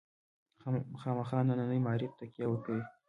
خامخا 1.01 1.39
ننني 1.47 1.77
معارف 1.85 2.11
تکیه 2.19 2.45
وکوي. 2.49 2.83